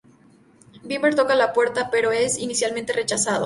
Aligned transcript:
Bieber 0.83 1.13
toca 1.13 1.33
a 1.33 1.35
la 1.35 1.53
puerta, 1.53 1.91
pero 1.91 2.11
es 2.11 2.39
inicialmente 2.39 2.91
rechazado. 2.91 3.39